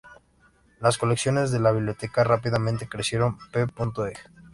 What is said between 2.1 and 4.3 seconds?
rápidamente crecieron, p.ej.